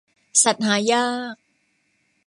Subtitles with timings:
[0.43, 1.35] สัตว์หายาก